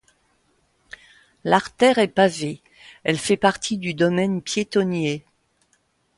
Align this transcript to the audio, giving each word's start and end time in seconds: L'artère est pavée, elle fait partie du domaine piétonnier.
L'artère 1.43 1.99
est 1.99 2.07
pavée, 2.07 2.59
elle 3.03 3.19
fait 3.19 3.37
partie 3.37 3.77
du 3.77 3.93
domaine 3.93 4.41
piétonnier. 4.41 5.27